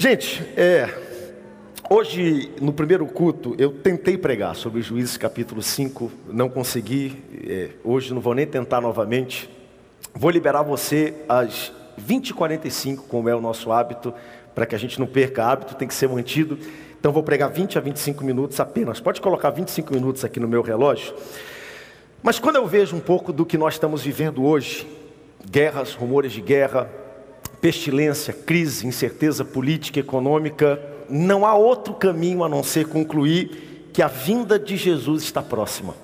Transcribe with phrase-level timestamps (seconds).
[0.00, 0.88] Gente, é,
[1.90, 8.14] hoje no primeiro culto eu tentei pregar sobre Juízes capítulo 5, não consegui, é, hoje
[8.14, 9.50] não vou nem tentar novamente.
[10.14, 14.14] Vou liberar você às 20h45, como é o nosso hábito,
[14.54, 16.56] para que a gente não perca hábito, tem que ser mantido.
[17.00, 19.00] Então vou pregar 20 a 25 minutos apenas.
[19.00, 21.12] Pode colocar 25 minutos aqui no meu relógio.
[22.22, 24.86] Mas quando eu vejo um pouco do que nós estamos vivendo hoje,
[25.50, 26.88] guerras, rumores de guerra,
[27.60, 34.08] pestilência, crise, incerteza política, econômica, não há outro caminho a não ser concluir que a
[34.08, 35.94] vinda de Jesus está próxima.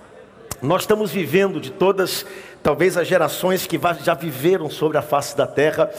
[0.60, 2.24] Nós estamos vivendo de todas,
[2.62, 5.90] talvez as gerações que já viveram sobre a face da terra,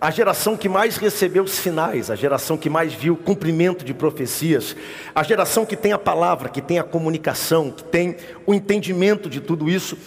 [0.00, 4.74] a geração que mais recebeu sinais, a geração que mais viu cumprimento de profecias,
[5.14, 9.40] a geração que tem a palavra, que tem a comunicação, que tem o entendimento de
[9.40, 9.98] tudo isso.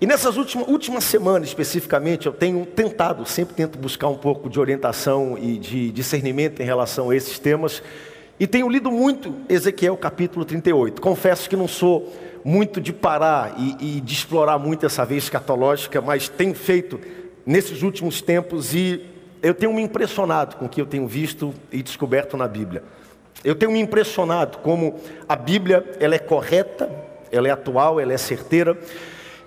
[0.00, 4.58] E nessas últimas, últimas semanas, especificamente, eu tenho tentado, sempre tento buscar um pouco de
[4.58, 7.82] orientação e de discernimento em relação a esses temas,
[8.38, 11.02] e tenho lido muito Ezequiel capítulo 38.
[11.02, 12.10] Confesso que não sou
[12.42, 16.98] muito de parar e, e de explorar muito essa vez escatológica, mas tenho feito
[17.44, 19.04] nesses últimos tempos e
[19.42, 22.82] eu tenho me impressionado com o que eu tenho visto e descoberto na Bíblia.
[23.44, 26.90] Eu tenho me impressionado como a Bíblia ela é correta,
[27.30, 28.78] ela é atual, ela é certeira.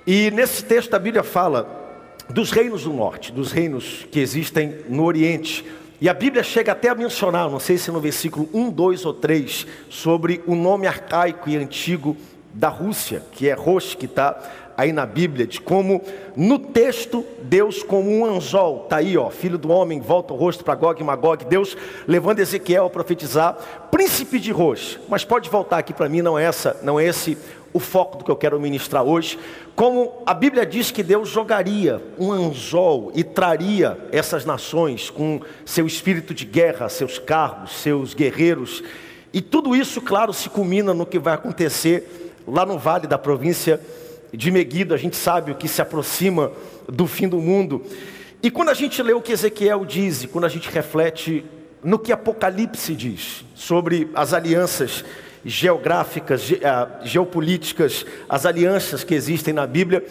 [0.05, 1.81] E nesse texto a Bíblia fala
[2.29, 5.65] dos reinos do norte, dos reinos que existem no Oriente.
[6.01, 9.13] E a Bíblia chega até a mencionar, não sei se no versículo 1, 2 ou
[9.13, 12.17] 3, sobre o nome arcaico e antigo
[12.53, 14.37] da Rússia, que é Rosh, que está
[14.75, 16.01] aí na Bíblia, de como
[16.35, 20.63] no texto Deus como um anzol, está aí ó, filho do homem, volta o rosto
[20.63, 25.77] para Gog e Magog, Deus levando Ezequiel a profetizar, príncipe de Rosh, mas pode voltar
[25.77, 27.37] aqui para mim, não é essa, não é esse
[27.73, 29.37] o foco do que eu quero ministrar hoje,
[29.75, 35.87] como a Bíblia diz que Deus jogaria um anzol e traria essas nações com seu
[35.87, 38.83] espírito de guerra, seus carros, seus guerreiros,
[39.33, 43.81] e tudo isso, claro, se culmina no que vai acontecer lá no vale da província
[44.31, 46.51] de Meguido, a gente sabe o que se aproxima
[46.87, 47.83] do fim do mundo.
[48.43, 51.43] E quando a gente lê o que Ezequiel diz, e quando a gente reflete
[51.83, 55.03] no que Apocalipse diz sobre as alianças
[55.45, 60.03] geográficas, ah, geopolíticas, as alianças que existem na Bíblia,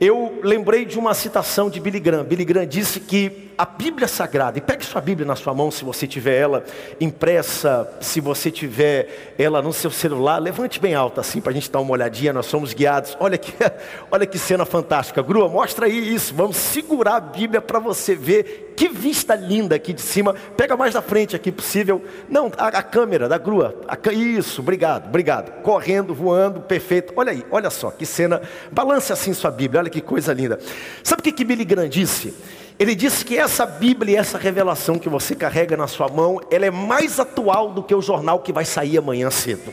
[0.00, 2.24] eu lembrei de uma citação de Billy Graham.
[2.24, 5.84] Billy Graham disse que a Bíblia Sagrada, e pegue sua Bíblia na sua mão se
[5.84, 6.64] você tiver ela
[7.00, 11.68] impressa, se você tiver ela no seu celular, levante bem alto assim para a gente
[11.68, 13.16] dar uma olhadinha, nós somos guiados.
[13.18, 13.52] Olha que,
[14.12, 15.20] olha que cena fantástica.
[15.22, 19.92] Grua, mostra aí isso, vamos segurar a Bíblia para você ver que vista linda aqui
[19.92, 20.36] de cima.
[20.56, 22.00] Pega mais da frente aqui possível.
[22.28, 23.74] Não, a, a câmera da grua.
[23.88, 25.62] A, isso, obrigado, obrigado.
[25.62, 27.12] Correndo, voando, perfeito.
[27.16, 28.40] Olha aí, olha só que cena.
[28.70, 30.58] Balance assim sua Bíblia, olha que coisa linda.
[31.02, 32.34] Sabe o que, que Billy Graham disse?
[32.78, 36.70] Ele disse que essa Bíblia essa revelação que você carrega na sua mão, ela é
[36.70, 39.72] mais atual do que o jornal que vai sair amanhã cedo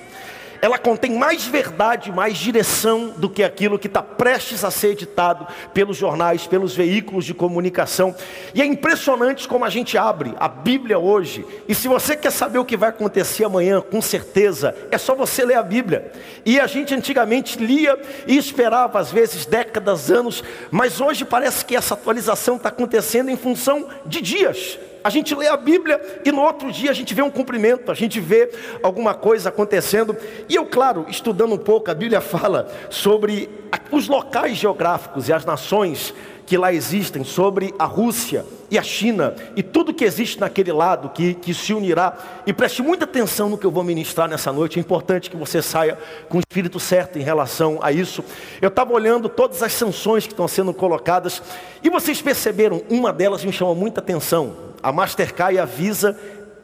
[0.66, 5.46] ela contém mais verdade, mais direção do que aquilo que está prestes a ser editado
[5.76, 8.16] pelos jornais, pelos veículos de comunicação.
[8.52, 11.46] E é impressionante como a gente abre a Bíblia hoje.
[11.68, 15.46] E se você quer saber o que vai acontecer amanhã, com certeza, é só você
[15.46, 16.12] ler a Bíblia.
[16.44, 17.96] E a gente antigamente lia
[18.26, 23.38] e esperava, às vezes, décadas, anos, mas hoje parece que essa atualização está acontecendo em
[23.38, 24.80] função de dias.
[25.06, 27.94] A gente lê a Bíblia e no outro dia a gente vê um cumprimento, a
[27.94, 28.50] gente vê
[28.82, 30.18] alguma coisa acontecendo.
[30.50, 33.48] E eu, claro, estudando um pouco, a Bíblia fala sobre
[33.92, 36.12] os locais geográficos e as nações
[36.48, 41.10] que lá existem, sobre a Rússia e a China e tudo que existe naquele lado
[41.10, 42.18] que, que se unirá.
[42.48, 45.62] E preste muita atenção no que eu vou ministrar nessa noite, é importante que você
[45.62, 46.00] saia
[46.30, 48.26] com o espírito certo em relação a isso.
[48.60, 51.44] Eu estava olhando todas as sanções que estão sendo colocadas
[51.84, 56.16] e vocês perceberam, uma delas me chamou muita atenção a Mastercard e a Visa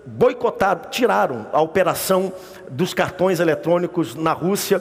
[0.06, 2.32] boicotaram, tiraram a operação
[2.70, 4.80] dos cartões eletrônicos na Rússia.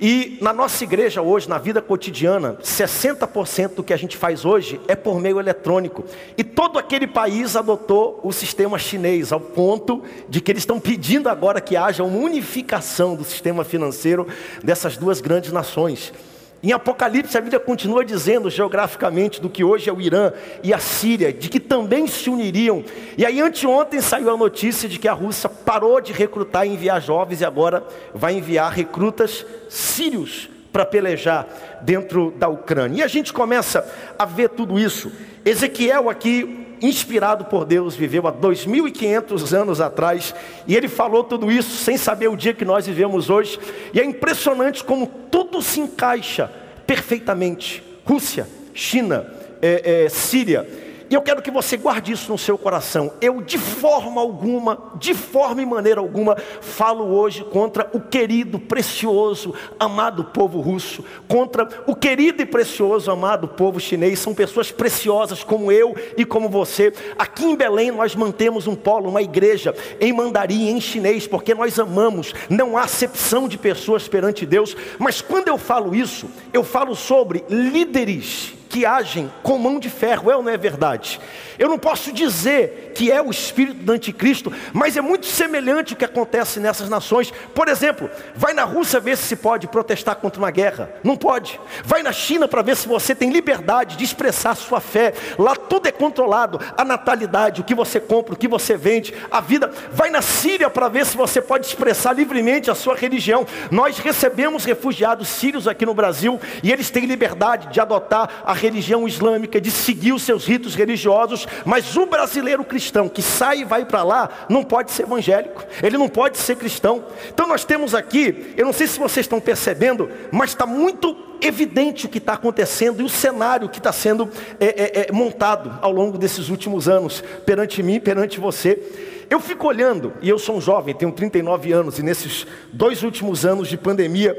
[0.00, 4.80] E na nossa igreja hoje, na vida cotidiana, 60% do que a gente faz hoje
[4.88, 6.02] é por meio eletrônico.
[6.34, 11.28] E todo aquele país adotou o sistema chinês, ao ponto de que eles estão pedindo
[11.28, 14.26] agora que haja uma unificação do sistema financeiro
[14.64, 16.10] dessas duas grandes nações.
[16.60, 20.78] Em Apocalipse, a Bíblia continua dizendo geograficamente do que hoje é o Irã e a
[20.78, 22.84] Síria, de que também se uniriam.
[23.16, 27.00] E aí, anteontem, saiu a notícia de que a Rússia parou de recrutar e enviar
[27.00, 31.46] jovens e agora vai enviar recrutas sírios para pelejar
[31.82, 33.00] dentro da Ucrânia.
[33.00, 33.88] E a gente começa
[34.18, 35.12] a ver tudo isso.
[35.44, 40.34] Ezequiel aqui inspirado por Deus, viveu há 2.500 anos atrás,
[40.66, 43.58] e ele falou tudo isso sem saber o dia que nós vivemos hoje,
[43.92, 46.50] e é impressionante como tudo se encaixa
[46.86, 47.82] perfeitamente.
[48.04, 49.26] Rússia, China,
[49.60, 50.66] é, é, Síria,
[51.10, 53.12] E eu quero que você guarde isso no seu coração.
[53.18, 59.54] Eu, de forma alguma, de forma e maneira alguma, falo hoje contra o querido, precioso,
[59.80, 64.18] amado povo russo, contra o querido e precioso, amado povo chinês.
[64.18, 66.92] São pessoas preciosas como eu e como você.
[67.18, 71.78] Aqui em Belém nós mantemos um polo, uma igreja em mandarim, em chinês, porque nós
[71.78, 72.34] amamos.
[72.50, 74.76] Não há acepção de pessoas perante Deus.
[74.98, 80.30] Mas quando eu falo isso, eu falo sobre líderes que agem com mão de ferro,
[80.30, 81.20] é ou não é verdade?
[81.58, 85.96] Eu não posso dizer que é o espírito do anticristo, mas é muito semelhante o
[85.96, 87.32] que acontece nessas nações.
[87.54, 90.90] Por exemplo, vai na Rússia ver se se pode protestar contra uma guerra.
[91.04, 91.60] Não pode.
[91.84, 95.12] Vai na China para ver se você tem liberdade de expressar sua fé.
[95.38, 96.58] Lá tudo é controlado.
[96.76, 99.70] A natalidade, o que você compra, o que você vende, a vida.
[99.92, 103.46] Vai na Síria para ver se você pode expressar livremente a sua religião.
[103.70, 109.06] Nós recebemos refugiados sírios aqui no Brasil e eles têm liberdade de adotar a religião
[109.06, 113.84] islâmica, de seguir os seus ritos religiosos, mas o brasileiro cristão que sai e vai
[113.84, 117.04] para lá, não pode ser evangélico, ele não pode ser cristão.
[117.32, 122.06] Então nós temos aqui, eu não sei se vocês estão percebendo, mas está muito evidente
[122.06, 124.28] o que está acontecendo e o cenário que está sendo
[124.58, 128.82] é, é, é, montado ao longo desses últimos anos, perante mim, perante você.
[129.30, 133.44] Eu fico olhando, e eu sou um jovem, tenho 39 anos, e nesses dois últimos
[133.44, 134.36] anos de pandemia,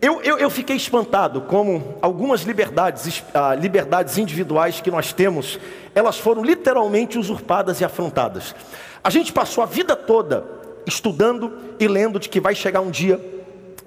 [0.00, 5.58] eu, eu, eu, fiquei espantado como algumas liberdades, ah, liberdades individuais que nós temos,
[5.94, 8.54] elas foram literalmente usurpadas e afrontadas.
[9.02, 10.44] A gente passou a vida toda
[10.86, 13.37] estudando e lendo de que vai chegar um dia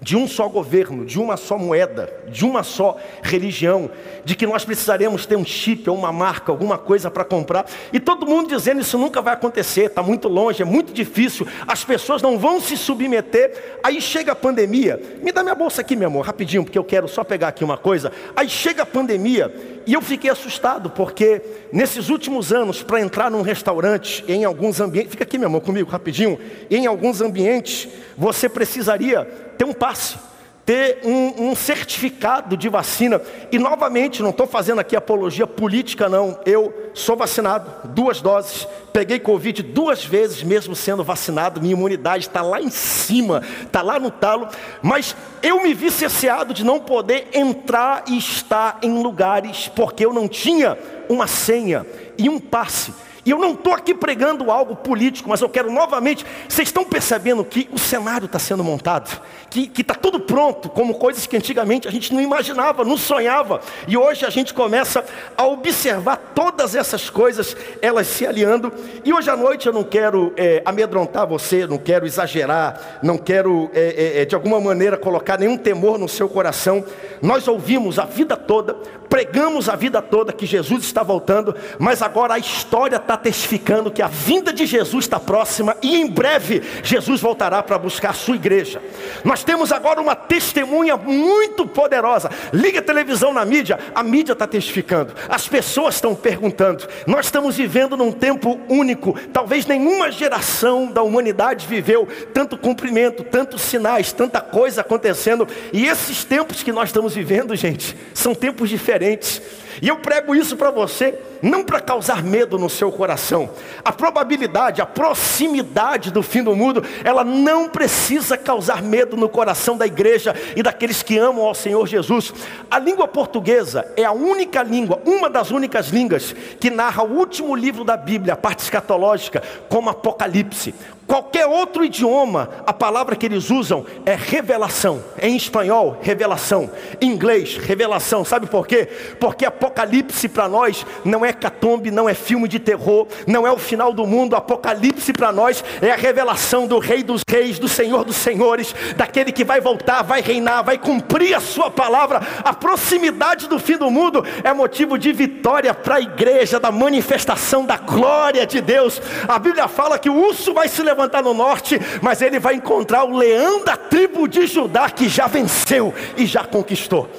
[0.02, 3.92] de um só governo, de uma só moeda, de uma só religião,
[4.26, 8.00] de que nós precisaremos ter um chip ou uma marca, alguma coisa para comprar, e
[8.00, 12.20] todo mundo dizendo isso nunca vai acontecer, está muito longe, é muito difícil, as pessoas
[12.20, 13.78] não vão se submeter.
[13.84, 17.08] Aí chega a pandemia, me dá minha bolsa aqui, meu amor, rapidinho, porque eu quero
[17.08, 18.12] só pegar aqui uma coisa.
[18.36, 19.54] Aí chega a pandemia
[19.86, 25.12] e eu fiquei assustado, porque nesses últimos anos, para entrar num restaurante, em alguns ambientes,
[25.12, 26.40] fica aqui, meu amor, comigo, rapidinho,
[26.72, 27.88] em alguns ambientes,
[28.18, 29.28] você precisaria
[29.62, 30.18] ter um passe,
[30.66, 33.22] ter um, um certificado de vacina.
[33.52, 36.40] E novamente, não estou fazendo aqui apologia política, não.
[36.48, 42.42] Eu sou vacinado, duas doses, peguei Covid duas vezes, mesmo sendo vacinado, minha imunidade está
[42.42, 44.48] lá em cima, está lá no talo,
[44.82, 50.12] mas eu me vi cerceado de não poder entrar e estar em lugares, porque eu
[50.12, 50.76] não tinha
[51.08, 51.86] uma senha
[52.18, 52.92] e um passe.
[53.26, 56.26] E eu não estou aqui pregando algo político, mas eu quero novamente.
[56.48, 61.28] Vocês estão percebendo que o cenário está sendo montado, que está tudo pronto, como coisas
[61.28, 63.62] que antigamente a gente não imaginava, não sonhava.
[63.88, 65.06] E hoje a gente começa
[65.38, 68.74] a observar todas essas coisas, elas se aliando.
[69.04, 73.70] E hoje à noite eu não quero é, amedrontar você, não quero exagerar, não quero
[73.74, 76.84] é, é, é de alguma maneira colocar nenhum temor no seu coração.
[77.22, 78.76] Nós ouvimos a vida toda,
[79.12, 84.02] pregamos a vida toda que Jesus está voltando, mas agora a história está testificando que
[84.02, 88.36] a vinda de Jesus está próxima e em breve Jesus voltará para buscar a sua
[88.36, 88.82] igreja.
[89.26, 92.32] Nós temos agora uma testemunha muito poderosa.
[92.54, 96.88] Liga a televisão na mídia, a mídia está testificando, as pessoas estão perguntando.
[97.06, 103.62] Nós estamos vivendo num tempo único, talvez nenhuma geração da humanidade viveu tanto cumprimento, tantos
[103.62, 105.46] sinais, tanta coisa acontecendo.
[105.74, 109.01] E esses tempos que nós estamos vivendo, gente, são tempos diferentes.
[109.02, 109.42] diferentes.
[109.82, 113.50] E eu prego isso para você, não para causar medo no seu coração.
[113.84, 119.76] A probabilidade, a proximidade do fim do mundo, ela não precisa causar medo no coração
[119.76, 122.32] da igreja e daqueles que amam ao Senhor Jesus.
[122.70, 127.56] A língua portuguesa é a única língua, uma das únicas línguas que narra o último
[127.56, 130.76] livro da Bíblia, a parte escatológica, como Apocalipse.
[131.08, 135.04] Qualquer outro idioma, a palavra que eles usam é revelação.
[135.22, 136.70] Em espanhol, revelação.
[137.02, 138.24] Em inglês, revelação.
[138.24, 138.88] Sabe por quê?
[139.20, 143.58] Porque Apocalipse para nós não é catombe, não é filme de terror, não é o
[143.58, 144.36] final do mundo.
[144.36, 149.32] Apocalipse para nós é a revelação do Rei dos Reis, do Senhor dos Senhores, daquele
[149.32, 152.22] que vai voltar, vai reinar, vai cumprir a sua palavra.
[152.44, 157.66] A proximidade do fim do mundo é motivo de vitória para a igreja, da manifestação
[157.66, 159.02] da glória de Deus.
[159.28, 163.04] A Bíblia fala que o urso vai se levantar no norte, mas ele vai encontrar
[163.04, 167.10] o leão da tribo de Judá que já venceu e já conquistou.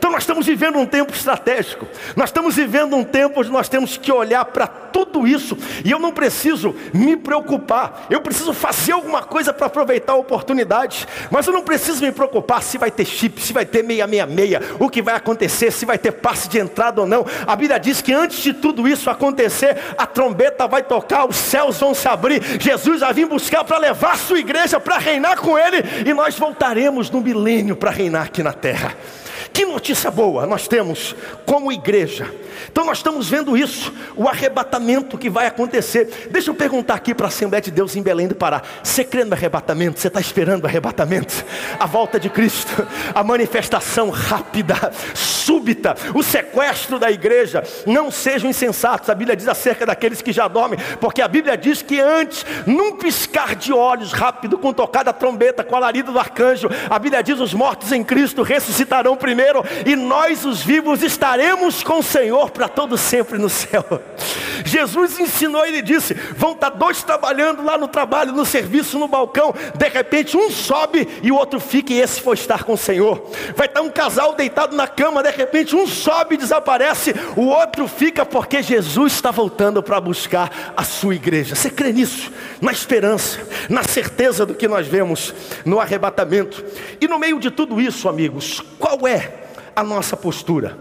[0.00, 1.86] Então nós estamos vivendo um tempo estratégico.
[2.16, 5.58] Nós estamos vivendo um tempo onde nós temos que olhar para tudo isso.
[5.84, 8.06] E eu não preciso me preocupar.
[8.08, 11.06] Eu preciso fazer alguma coisa para aproveitar a oportunidade.
[11.30, 14.88] Mas eu não preciso me preocupar se vai ter chip, se vai ter 666, o
[14.88, 17.26] que vai acontecer, se vai ter passe de entrada ou não.
[17.46, 21.78] A Bíblia diz que antes de tudo isso acontecer, a trombeta vai tocar, os céus
[21.78, 22.42] vão se abrir.
[22.58, 25.84] Jesus vai vir buscar para levar a sua igreja para reinar com ele.
[26.06, 28.96] E nós voltaremos no milênio para reinar aqui na terra.
[29.52, 31.14] Que notícia boa nós temos
[31.44, 32.32] como igreja.
[32.70, 36.28] Então nós estamos vendo isso, o arrebatamento que vai acontecer.
[36.30, 39.24] Deixa eu perguntar aqui para a Assembleia de Deus em Belém do Pará: você crê
[39.24, 39.98] no arrebatamento?
[39.98, 41.44] Você está esperando o arrebatamento?
[41.78, 47.62] A volta de Cristo, a manifestação rápida, súbita, o sequestro da igreja.
[47.86, 51.82] Não sejam insensatos, a Bíblia diz acerca daqueles que já dormem, porque a Bíblia diz
[51.82, 56.68] que antes, num piscar de olhos rápido, com tocada trombeta, com a larida do arcanjo,
[56.88, 62.00] a Bíblia diz: os mortos em Cristo ressuscitarão primeiro, e nós, os vivos, estaremos com
[62.00, 63.84] o Senhor para todo sempre no céu.
[64.64, 69.54] Jesus ensinou, ele disse: vão estar dois trabalhando lá no trabalho, no serviço, no balcão.
[69.74, 73.30] De repente, um sobe e o outro fica, e esse foi estar com o Senhor.
[73.56, 77.88] Vai estar um casal deitado na cama, de repente, um sobe e desaparece, o outro
[77.88, 81.54] fica, porque Jesus está voltando para buscar a sua igreja.
[81.54, 82.30] Você crê nisso?
[82.60, 85.32] Na esperança, na certeza do que nós vemos
[85.64, 86.62] no arrebatamento.
[87.00, 89.29] E no meio de tudo isso, amigos, qual é
[89.74, 90.78] a nossa postura?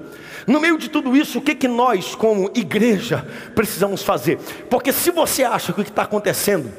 [0.48, 4.38] No meio de tudo isso, o que, que nós, como igreja, precisamos fazer?
[4.70, 6.72] Porque se você acha que o que está acontecendo,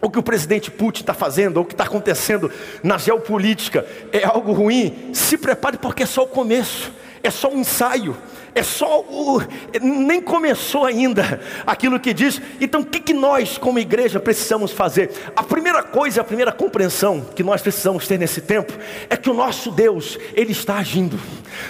[0.00, 2.50] o que o presidente Putin está fazendo, ou o que está acontecendo
[2.82, 6.90] na geopolítica é algo ruim, se prepare porque é só o começo,
[7.22, 8.16] é só um ensaio
[8.54, 9.40] é só o.
[9.80, 12.40] Nem começou ainda aquilo que diz.
[12.60, 15.10] Então, o que, que nós, como igreja, precisamos fazer?
[15.36, 18.72] A primeira coisa, a primeira compreensão que nós precisamos ter nesse tempo
[19.08, 21.18] é que o nosso Deus, Ele está agindo.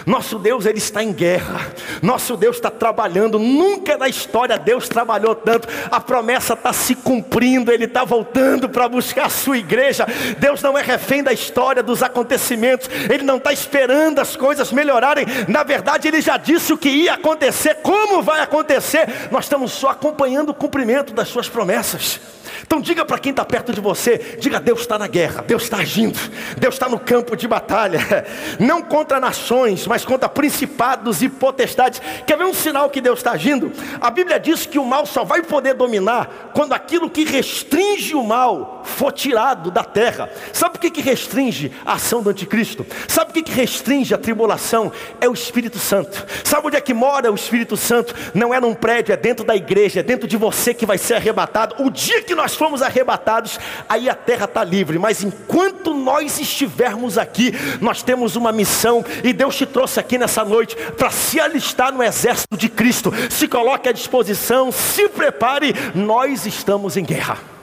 [0.06, 1.72] Nosso Deus, Ele está em guerra.
[2.02, 3.38] Nosso Deus está trabalhando.
[3.38, 5.68] Nunca na história Deus trabalhou tanto.
[5.90, 7.70] A promessa está se cumprindo.
[7.70, 10.06] Ele está voltando para buscar a sua igreja.
[10.38, 12.88] Deus não é refém da história, dos acontecimentos.
[13.10, 15.26] Ele não está esperando as coisas melhorarem.
[15.46, 19.90] Na verdade, Ele já disse o que ia acontecer, como vai acontecer, nós estamos só
[19.90, 22.20] acompanhando o cumprimento das suas promessas.
[22.70, 25.78] Então diga para quem está perto de você, diga Deus está na guerra, Deus está
[25.78, 26.16] agindo,
[26.56, 27.98] Deus está no campo de batalha,
[28.60, 32.00] não contra nações, mas contra principados e potestades.
[32.24, 33.72] Quer ver um sinal que Deus está agindo?
[34.00, 38.22] A Bíblia diz que o mal só vai poder dominar quando aquilo que restringe o
[38.22, 40.30] mal for tirado da terra.
[40.52, 42.86] Sabe o que, que restringe a ação do anticristo?
[43.08, 44.92] Sabe o que, que restringe a tribulação?
[45.20, 46.24] É o Espírito Santo.
[46.44, 48.14] Sabe onde é que mora o Espírito Santo?
[48.32, 51.14] Não é num prédio, é dentro da igreja, é dentro de você que vai ser
[51.14, 51.74] arrebatado.
[51.82, 54.98] O dia que nós formos arrebatados, aí a terra está livre.
[54.98, 60.44] Mas enquanto nós estivermos aqui, nós temos uma missão e Deus te trouxe aqui nessa
[60.44, 63.10] noite para se alistar no exército de Cristo.
[63.30, 67.59] Se coloque à disposição, se prepare, nós estamos em guerra.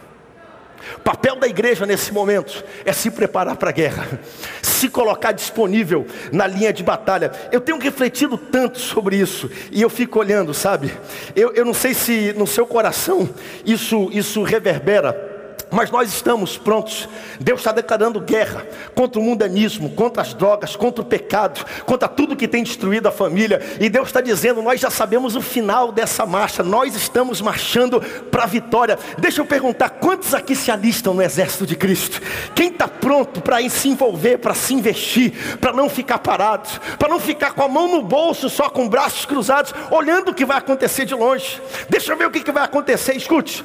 [1.08, 4.20] Papel da igreja nesse momento é se preparar para a guerra,
[4.62, 7.32] se colocar disponível na linha de batalha.
[7.50, 10.92] Eu tenho refletido tanto sobre isso e eu fico olhando, sabe?
[11.34, 13.30] Eu, eu não sei se no seu coração
[13.66, 15.37] isso, isso reverbera
[15.72, 17.08] mas nós estamos prontos.
[17.40, 22.36] Deus está declarando guerra contra o mundanismo, contra as drogas, contra o pecado, contra tudo
[22.36, 23.62] que tem destruído a família.
[23.80, 28.44] E Deus está dizendo: nós já sabemos o final dessa marcha, nós estamos marchando para
[28.44, 28.98] a vitória.
[29.18, 32.22] Deixa eu perguntar: quantos aqui se alistam no exército de Cristo?
[32.56, 37.20] Quem está pronto para se envolver, para se investir, para não ficar parado, para não
[37.20, 41.06] ficar com a mão no bolso, só com braços cruzados, olhando o que vai acontecer
[41.06, 41.62] de longe?
[41.90, 43.16] Deixa eu ver o que vai acontecer.
[43.16, 43.64] Escute: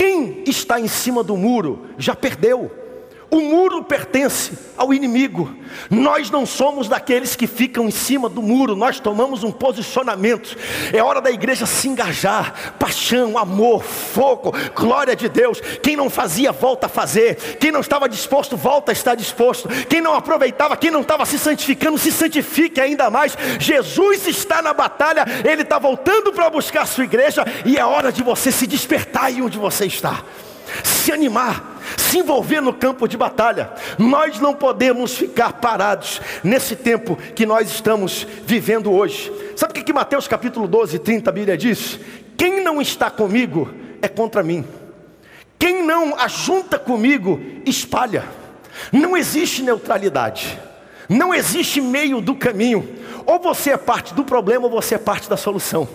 [0.00, 2.70] quem está em cima do muro já perdeu.
[3.30, 5.54] O muro pertence ao inimigo.
[5.88, 10.56] Nós não somos daqueles que ficam em cima do muro, nós tomamos um posicionamento.
[10.92, 12.74] É hora da igreja se engajar.
[12.76, 15.60] Paixão, amor, fogo, glória de Deus.
[15.80, 17.36] Quem não fazia, volta a fazer.
[17.60, 19.68] Quem não estava disposto, volta a estar disposto.
[19.88, 23.38] Quem não aproveitava, quem não estava se santificando, se santifique ainda mais.
[23.60, 28.10] Jesus está na batalha, ele está voltando para buscar a sua igreja, e é hora
[28.10, 30.24] de você se despertar aí onde você está
[30.82, 31.69] se animar,
[32.00, 33.70] se envolver no campo de batalha.
[33.98, 39.30] Nós não podemos ficar parados nesse tempo que nós estamos vivendo hoje.
[39.54, 42.00] Sabe o que, Mateus capítulo 12, 30 a Bíblia diz?
[42.36, 44.64] Quem não está comigo é contra mim.
[45.58, 48.24] Quem não ajunta comigo, espalha.
[48.90, 50.58] Não existe neutralidade.
[51.06, 52.88] Não existe meio do caminho.
[53.26, 55.86] Ou você é parte do problema ou você é parte da solução.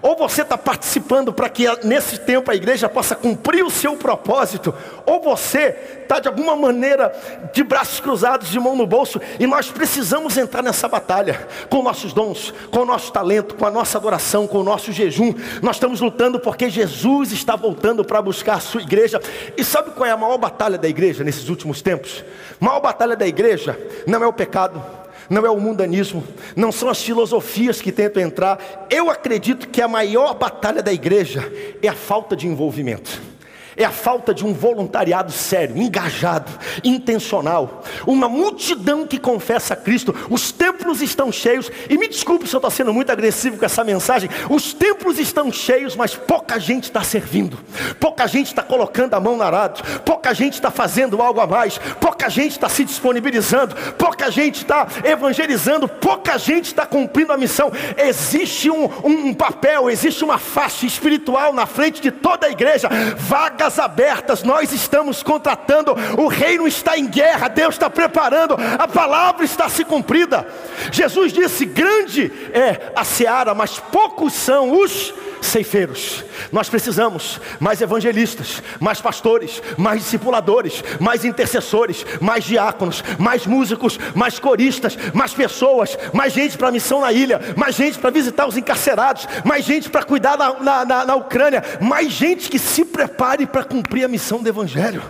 [0.00, 4.74] Ou você está participando para que nesse tempo a igreja possa cumprir o seu propósito,
[5.04, 7.12] ou você está de alguma maneira
[7.52, 12.12] de braços cruzados, de mão no bolso, e nós precisamos entrar nessa batalha com nossos
[12.12, 15.34] dons, com o nosso talento, com a nossa adoração, com o nosso jejum.
[15.62, 19.20] Nós estamos lutando porque Jesus está voltando para buscar a sua igreja.
[19.56, 22.24] E sabe qual é a maior batalha da igreja nesses últimos tempos?
[22.60, 24.97] A maior batalha da igreja não é o pecado
[25.28, 26.24] não é o mundanismo,
[26.56, 28.86] não são as filosofias que tentam entrar.
[28.90, 33.37] Eu acredito que a maior batalha da igreja é a falta de envolvimento
[33.78, 36.50] é a falta de um voluntariado sério, engajado,
[36.82, 37.84] intencional.
[38.04, 40.14] Uma multidão que confessa a Cristo.
[40.28, 41.70] Os templos estão cheios.
[41.88, 44.28] E me desculpe se eu estou sendo muito agressivo com essa mensagem.
[44.50, 47.56] Os templos estão cheios, mas pouca gente está servindo.
[48.00, 49.82] Pouca gente está colocando a mão na arado.
[50.00, 51.78] Pouca gente está fazendo algo a mais.
[52.00, 53.76] Pouca gente está se disponibilizando.
[53.96, 55.86] Pouca gente está evangelizando.
[55.86, 57.70] Pouca gente está cumprindo a missão.
[57.96, 62.88] Existe um, um, um papel, existe uma faixa espiritual na frente de toda a igreja.
[63.16, 69.44] Vaga abertas, nós estamos contratando, o reino está em guerra, Deus está preparando, a palavra
[69.44, 70.46] está se cumprida.
[70.92, 76.24] Jesus disse: grande é a seara, mas poucos são os ceifeiros.
[76.52, 84.38] Nós precisamos mais evangelistas, mais pastores, mais discipuladores, mais intercessores, mais diáconos, mais músicos, mais
[84.38, 89.26] coristas, mais pessoas, mais gente para missão na ilha, mais gente para visitar os encarcerados,
[89.44, 94.04] mais gente para cuidar na, na, na, Ucrânia, mais gente que se prepare para cumprir
[94.04, 95.02] a missão do Evangelho.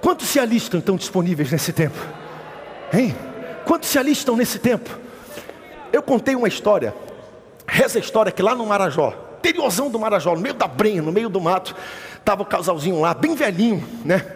[0.00, 1.98] Quantos se alistam então disponíveis nesse tempo?
[2.92, 3.14] Hein?
[3.64, 4.90] Quantos se alistam nesse tempo?
[5.92, 6.94] Eu contei uma história
[7.72, 11.12] Reza a história que lá no Marajó, interiorzão do Marajó, no meio da brenha, no
[11.12, 11.74] meio do mato,
[12.18, 14.26] estava o casalzinho lá, bem velhinho, né?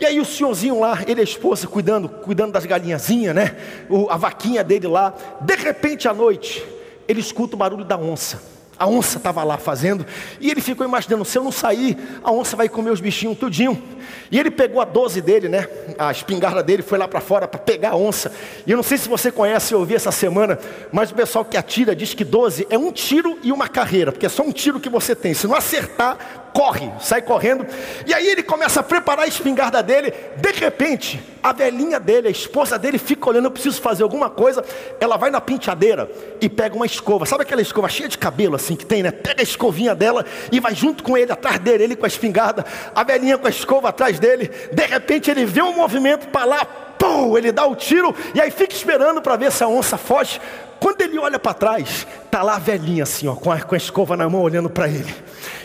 [0.00, 3.56] E aí o senhorzinho lá, ele e a esposa cuidando, cuidando das galinhazinhas, né?
[3.88, 5.14] O, a vaquinha dele lá.
[5.40, 6.66] De repente à noite,
[7.06, 8.42] ele escuta o barulho da onça.
[8.82, 10.04] A onça estava lá fazendo,
[10.40, 13.80] e ele ficou imaginando: se eu não sair, a onça vai comer os bichinhos tudinho.
[14.28, 15.68] E ele pegou a 12 dele, né?
[15.96, 18.32] A espingarda dele foi lá para fora para pegar a onça.
[18.66, 20.58] E eu não sei se você conhece ou ouviu essa semana,
[20.90, 24.26] mas o pessoal que atira diz que 12 é um tiro e uma carreira, porque
[24.26, 25.32] é só um tiro que você tem.
[25.32, 27.66] Se não acertar, corre, sai correndo.
[28.06, 30.12] E aí ele começa a preparar a espingarda dele.
[30.36, 34.64] De repente, a velhinha dele, a esposa dele, fica olhando: eu preciso fazer alguma coisa.
[35.00, 37.26] Ela vai na penteadeira e pega uma escova.
[37.26, 39.10] Sabe aquela escova cheia de cabelo assim que tem, né?
[39.10, 42.64] Pega a escovinha dela e vai junto com ele, atrás dele, ele com a espingarda,
[42.94, 44.50] a velhinha com a escova atrás dele.
[44.72, 48.50] De repente ele vê um movimento para lá, pum, ele dá o tiro e aí
[48.50, 50.40] fica esperando para ver se a onça foge.
[50.82, 53.78] Quando ele olha para trás, tá lá a velhinha assim, ó, com a, com a
[53.78, 55.14] escova na mão, olhando para ele.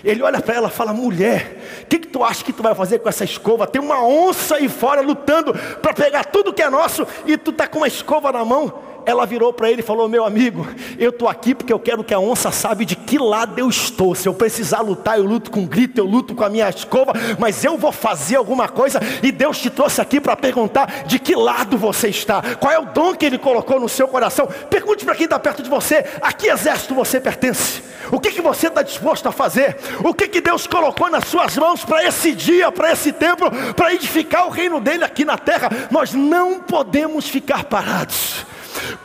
[0.03, 2.75] Ele olha para ela e fala: Mulher, o que, que tu acha que tu vai
[2.75, 3.65] fazer com essa escova?
[3.65, 7.67] Tem uma onça aí fora lutando para pegar tudo que é nosso e tu tá
[7.67, 10.67] com uma escova na mão ela virou para ele e falou: Meu amigo,
[10.99, 14.13] eu estou aqui porque eu quero que a onça sabe de que lado eu estou.
[14.13, 17.63] Se eu precisar lutar, eu luto com grito, eu luto com a minha escova, mas
[17.63, 18.99] eu vou fazer alguma coisa.
[19.23, 22.87] E Deus te trouxe aqui para perguntar de que lado você está, qual é o
[22.87, 24.45] dom que Ele colocou no seu coração.
[24.69, 27.81] Pergunte para quem está perto de você: a que exército você pertence?
[28.11, 29.77] O que, que você está disposto a fazer?
[30.03, 33.93] O que, que Deus colocou nas suas mãos para esse dia, para esse tempo, para
[33.93, 35.69] edificar o reino dele aqui na terra?
[35.89, 38.45] Nós não podemos ficar parados.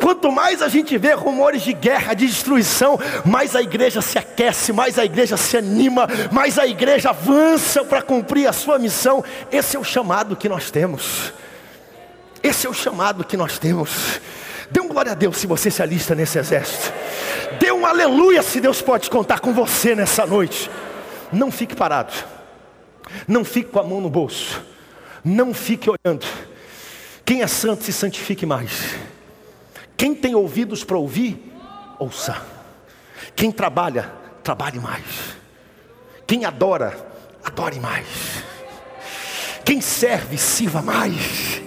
[0.01, 4.73] Quanto mais a gente vê rumores de guerra, de destruição, mais a igreja se aquece,
[4.73, 9.25] mais a igreja se anima, mais a igreja avança para cumprir a sua missão.
[9.51, 11.33] Esse é o chamado que nós temos.
[12.43, 14.21] Esse é o chamado que nós temos.
[14.71, 16.93] Dê um glória a Deus se você se alista nesse exército.
[17.61, 20.71] Dê um aleluia se Deus pode contar com você nessa noite.
[21.33, 22.13] Não fique parado.
[23.29, 24.63] Não fique com a mão no bolso.
[25.25, 26.27] Não fique olhando.
[27.25, 28.97] Quem é santo se santifique mais.
[30.03, 31.41] Quem tem ouvidos para ouvir,
[31.97, 32.37] ouça.
[33.37, 34.11] Quem trabalha,
[34.43, 35.37] trabalhe mais.
[36.27, 36.93] Quem adora,
[37.45, 38.43] adore mais.
[39.65, 41.63] Quem serve, sirva mais.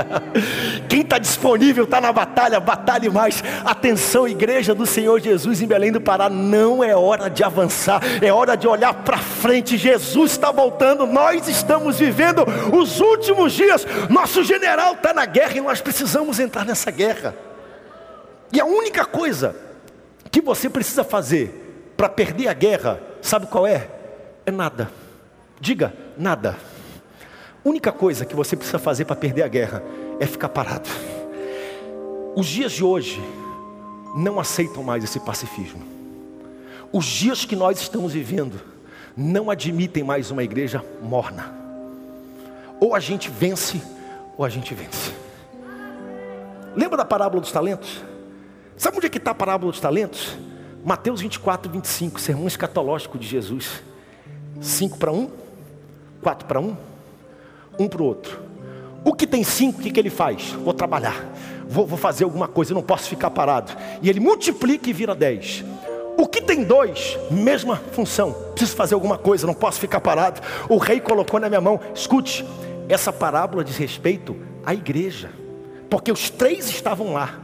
[0.88, 3.44] Quem está disponível, está na batalha, batalhe mais.
[3.66, 8.32] Atenção, igreja do Senhor Jesus em Belém do Pará, não é hora de avançar, é
[8.32, 9.76] hora de olhar para frente.
[9.76, 13.86] Jesus está voltando, nós estamos vivendo os últimos dias.
[14.08, 17.43] Nosso general está na guerra e nós precisamos entrar nessa guerra.
[18.52, 19.56] E a única coisa
[20.30, 23.88] que você precisa fazer para perder a guerra, sabe qual é?
[24.44, 24.90] É nada.
[25.60, 26.56] Diga, nada.
[27.64, 29.82] Única coisa que você precisa fazer para perder a guerra
[30.20, 30.88] é ficar parado.
[32.36, 33.22] Os dias de hoje
[34.16, 35.82] não aceitam mais esse pacifismo.
[36.92, 38.60] Os dias que nós estamos vivendo
[39.16, 41.54] não admitem mais uma igreja morna.
[42.80, 43.80] Ou a gente vence,
[44.36, 45.12] ou a gente vence.
[46.76, 48.02] Lembra da parábola dos talentos?
[48.76, 50.36] Sabe onde é que está a parábola dos talentos?
[50.84, 53.82] Mateus 24, 25, sermão escatológico de Jesus.
[54.60, 55.30] Cinco para um,
[56.22, 56.76] quatro para um,
[57.78, 58.40] um para o outro.
[59.04, 60.52] O que tem cinco, o que, que ele faz?
[60.52, 61.24] Vou trabalhar,
[61.68, 63.72] vou, vou fazer alguma coisa, não posso ficar parado.
[64.02, 65.64] E ele multiplica e vira dez.
[66.16, 70.40] O que tem dois, mesma função, preciso fazer alguma coisa, não posso ficar parado.
[70.68, 72.46] O rei colocou na minha mão, escute,
[72.88, 75.30] essa parábola diz respeito à igreja,
[75.90, 77.40] porque os três estavam lá,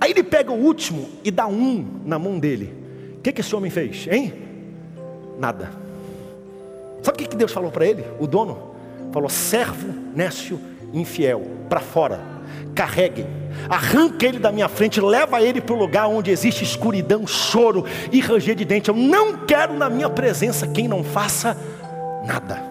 [0.00, 2.72] Aí ele pega o último e dá um na mão dele.
[3.18, 4.32] O que, que esse homem fez, hein?
[5.38, 5.70] Nada.
[7.02, 8.04] Sabe o que Deus falou para ele?
[8.18, 8.74] O dono
[9.12, 10.60] falou: servo, nécio,
[10.92, 12.20] infiel, para fora,
[12.74, 13.26] carreguem,
[13.68, 18.20] arranca ele da minha frente, leva ele para o lugar onde existe escuridão, choro e
[18.20, 18.88] ranger de dente.
[18.88, 21.56] Eu não quero na minha presença quem não faça
[22.24, 22.62] nada.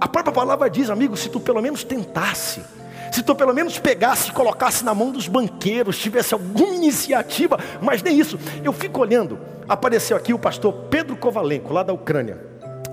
[0.00, 2.62] A própria palavra diz, amigo, se tu pelo menos tentasse,
[3.14, 8.02] se tu pelo menos pegasse e colocasse na mão dos banqueiros, tivesse alguma iniciativa, mas
[8.02, 8.36] nem isso.
[8.64, 12.36] Eu fico olhando, apareceu aqui o pastor Pedro Kovalenko, lá da Ucrânia,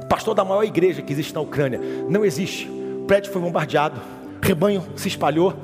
[0.08, 1.82] pastor da maior igreja que existe na Ucrânia.
[2.08, 4.00] Não existe, o prédio foi bombardeado,
[4.44, 5.56] rebanho se espalhou.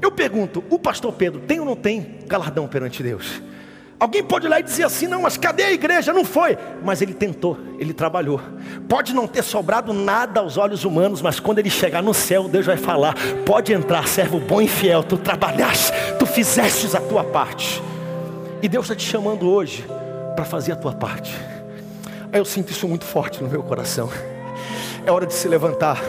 [0.00, 3.42] Eu pergunto, o pastor Pedro tem ou não tem galardão perante Deus?
[3.98, 6.12] Alguém pode lá e dizer assim, não, mas cadê a igreja?
[6.12, 6.58] Não foi.
[6.84, 8.40] Mas ele tentou, ele trabalhou.
[8.86, 12.66] Pode não ter sobrado nada aos olhos humanos, mas quando ele chegar no céu, Deus
[12.66, 13.14] vai falar:
[13.46, 17.82] pode entrar, servo bom e fiel, tu trabalhaste, tu fizestes a tua parte.
[18.62, 19.86] E Deus está te chamando hoje
[20.34, 21.34] para fazer a tua parte.
[22.30, 24.10] Aí eu sinto isso muito forte no meu coração.
[25.06, 26.02] É hora de se levantar.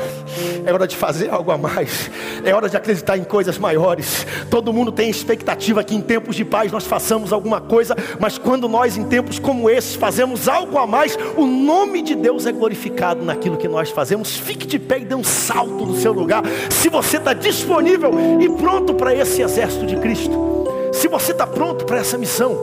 [0.65, 2.09] É hora de fazer algo a mais.
[2.43, 4.25] É hora de acreditar em coisas maiores.
[4.49, 8.67] Todo mundo tem expectativa que em tempos de paz nós façamos alguma coisa, mas quando
[8.67, 13.23] nós em tempos como esses fazemos algo a mais, o nome de Deus é glorificado
[13.23, 14.35] naquilo que nós fazemos.
[14.35, 16.41] Fique de pé e dê um salto no seu lugar.
[16.71, 21.85] Se você está disponível e pronto para esse exército de Cristo, se você está pronto
[21.85, 22.57] para essa missão,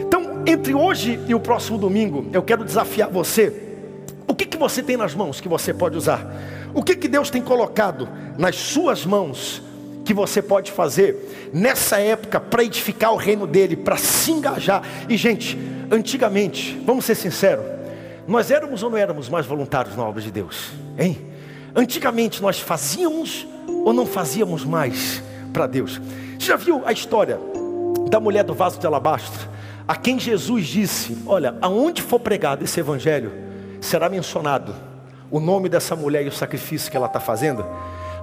[0.00, 3.67] então entre hoje e o próximo domingo, eu quero desafiar você
[4.38, 6.24] que, que você tem nas mãos que você pode usar?
[6.72, 9.60] O que, que Deus tem colocado nas suas mãos
[10.04, 14.82] que você pode fazer nessa época para edificar o reino dele, para se engajar?
[15.08, 15.58] E gente,
[15.90, 17.64] antigamente, vamos ser sinceros,
[18.28, 20.70] nós éramos ou não éramos mais voluntários na obra de Deus?
[20.96, 21.18] Hein?
[21.74, 25.20] Antigamente nós fazíamos ou não fazíamos mais
[25.52, 26.00] para Deus?
[26.38, 27.40] Você já viu a história
[28.08, 29.48] da mulher do vaso de alabastro?
[29.86, 33.47] A quem Jesus disse: Olha, aonde for pregado esse evangelho,
[33.80, 34.74] será mencionado
[35.30, 37.64] o nome dessa mulher e o sacrifício que ela está fazendo.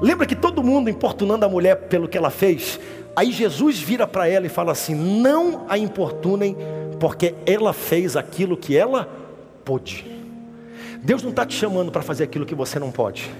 [0.01, 2.79] Lembra que todo mundo importunando a mulher pelo que ela fez?
[3.15, 6.57] Aí Jesus vira para ela e fala assim: Não a importunem,
[6.99, 9.07] porque ela fez aquilo que ela
[9.63, 10.05] pôde.
[11.01, 13.31] Deus não está te chamando para fazer aquilo que você não pode.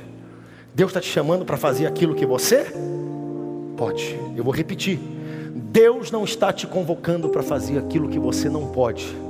[0.73, 2.67] Deus está te chamando para fazer aquilo que você
[3.75, 4.19] pode.
[4.35, 4.99] Eu vou repetir.
[5.53, 9.24] Deus não está te convocando para fazer aquilo que você não pode.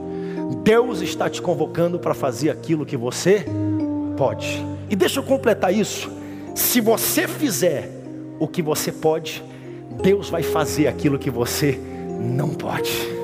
[0.63, 3.45] Deus está te convocando para fazer aquilo que você
[4.17, 4.65] pode.
[4.89, 6.11] E deixa eu completar isso.
[6.53, 7.89] Se você fizer
[8.39, 9.43] o que você pode,
[10.01, 11.79] Deus vai fazer aquilo que você
[12.19, 13.15] não pode.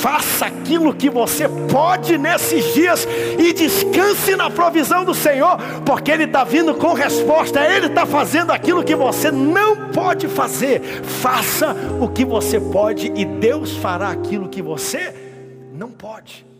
[0.00, 3.06] Faça aquilo que você pode nesses dias
[3.38, 8.50] e descanse na provisão do Senhor, porque Ele está vindo com resposta, Ele está fazendo
[8.50, 10.80] aquilo que você não pode fazer.
[11.04, 15.31] Faça o que você pode e Deus fará aquilo que você
[15.82, 16.51] não pode.